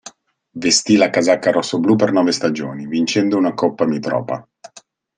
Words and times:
Vestì 0.53 0.95
la 0.95 1.11
casacca 1.11 1.51
rossoblu 1.51 1.95
per 1.95 2.11
nove 2.11 2.31
stagioni, 2.31 2.87
vincendo 2.87 3.37
una 3.37 3.53
Coppa 3.53 3.85
Mitropa. 3.85 4.49